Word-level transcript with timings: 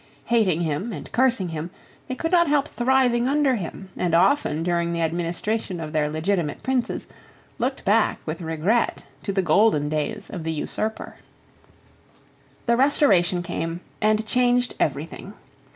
Hating 0.25 0.61
him 0.61 0.91
and 0.91 1.11
cursing 1.11 1.49
him, 1.49 1.69
they 2.07 2.15
could 2.15 2.31
not 2.31 2.47
help 2.47 2.67
thriving 2.67 3.27
under 3.27 3.53
him, 3.53 3.91
and 3.95 4.15
often, 4.15 4.63
during 4.63 4.93
the 4.93 5.01
administration 5.03 5.79
of 5.79 5.93
their 5.93 6.09
legitimate 6.09 6.63
princes, 6.63 7.05
looked 7.59 7.85
back 7.85 8.17
with 8.25 8.41
regret 8.41 9.05
to 9.21 9.31
the 9.31 9.43
golden 9.43 9.89
days 9.89 10.31
of 10.31 10.43
the 10.43 10.51
usurper, 10.51 11.17
The 12.65 12.77
Restoration 12.77 13.43
came, 13.43 13.81
and 14.01 14.25
changed 14.25 14.73
every 14.79 15.05
thing. 15.05 15.33